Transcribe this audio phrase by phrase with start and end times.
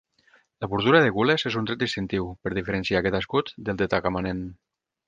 [0.63, 4.45] La bordura de gules és un tret distintiu, per diferenciar aquest escut del de Tagamanent.